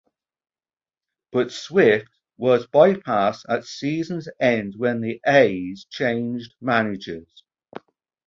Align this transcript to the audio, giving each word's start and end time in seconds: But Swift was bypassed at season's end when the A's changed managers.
But 1.31 1.51
Swift 1.51 2.09
was 2.35 2.65
bypassed 2.65 3.45
at 3.47 3.65
season's 3.65 4.27
end 4.39 4.73
when 4.77 4.99
the 5.01 5.21
A's 5.27 5.85
changed 5.91 6.55
managers. 6.59 7.43